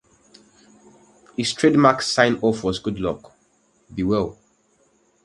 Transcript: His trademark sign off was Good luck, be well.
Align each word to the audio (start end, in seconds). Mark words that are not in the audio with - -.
His 1.37 1.53
trademark 1.53 2.01
sign 2.01 2.37
off 2.37 2.63
was 2.63 2.79
Good 2.79 2.99
luck, 2.99 3.37
be 3.93 4.01
well. 4.01 4.35